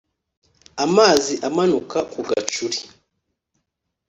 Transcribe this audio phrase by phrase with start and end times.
[0.85, 2.77] Amazi amanuka ku gacuri